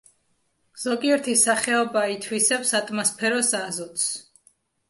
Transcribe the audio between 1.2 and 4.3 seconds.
სახეობა ითვისებს ატმოსფეროს აზოტს.